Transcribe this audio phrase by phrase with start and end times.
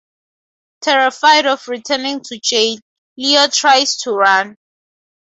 [0.81, 2.77] Terrified of returning to jail,
[3.17, 4.57] Leo tries to run.